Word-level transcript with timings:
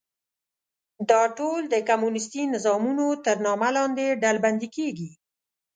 دا 1.09 1.21
ټول 1.37 1.61
د 1.69 1.75
کمونیستي 1.89 2.43
نظامونو 2.53 3.05
تر 3.25 3.35
نامه 3.45 3.69
لاندې 3.77 4.17
ډلبندي 4.21 4.69
کېږي. 4.77 5.09